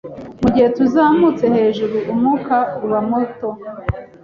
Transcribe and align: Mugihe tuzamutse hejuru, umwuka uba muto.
Mugihe 0.41 0.67
tuzamutse 0.77 1.45
hejuru, 1.55 1.95
umwuka 2.11 2.55
uba 2.85 2.99
muto. 3.09 3.47